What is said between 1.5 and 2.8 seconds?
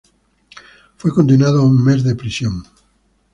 a un mes de prisión.